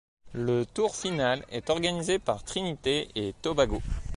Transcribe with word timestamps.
Le 0.33 0.63
tour 0.65 0.95
final 0.95 1.45
est 1.51 1.69
organisé 1.69 2.17
par 2.17 2.43
Trinité-et-Tobago. 2.43 3.83